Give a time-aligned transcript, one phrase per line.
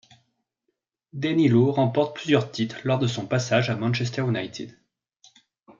[1.13, 4.75] Denis Law remporte plusieurs titres lors de son passage à Manchester United.